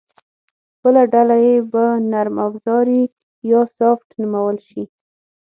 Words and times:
بله 0.81 1.03
ډله 1.13 1.35
یې 1.45 1.55
به 1.71 1.83
نرم 2.11 2.35
اوزاري 2.45 3.01
یا 3.51 3.61
سافټ 3.77 4.09
نومول 4.21 4.57
شي 4.69 4.83